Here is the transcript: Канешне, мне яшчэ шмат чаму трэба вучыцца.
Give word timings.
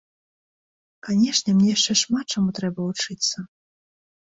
Канешне, 1.09 1.49
мне 1.59 1.69
яшчэ 1.77 1.93
шмат 2.03 2.25
чаму 2.37 2.49
трэба 2.59 2.79
вучыцца. 2.91 3.37